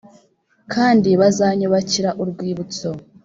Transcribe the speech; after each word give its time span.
kandi 0.73 1.09
bazanyubakira 1.19 2.09
urwibutso 2.21 2.87